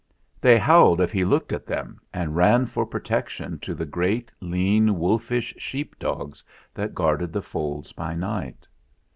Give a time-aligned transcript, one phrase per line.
[0.41, 4.97] They howled if he looked at them, and ran for protection to the great, lean,
[4.97, 6.43] wolfish sheep dogs
[6.73, 8.67] that guarded the folds by night.